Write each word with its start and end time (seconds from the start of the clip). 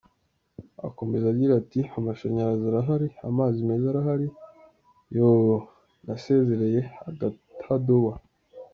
Akomeza 0.87 1.25
agira 1.33 1.53
ati 1.61 1.81
“Amashanyarazi 1.97 2.65
arahari, 2.71 3.07
amazi 3.29 3.57
meza 3.67 3.85
arahari, 3.89 4.27
yooo, 5.17 5.57
nasezereye 6.05 6.81
agatadowa. 7.09 8.13